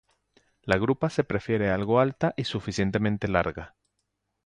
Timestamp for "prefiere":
1.23-1.69